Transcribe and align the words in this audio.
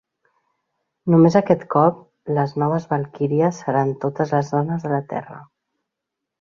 Només 1.13 1.37
aquest 1.39 1.65
cop, 1.75 1.99
les 2.39 2.57
noves 2.63 2.89
valquíries 2.95 3.61
seran 3.67 3.95
totes 4.07 4.35
les 4.39 4.53
dones 4.59 4.89
de 4.89 4.97
la 4.99 5.05
terra. 5.17 5.41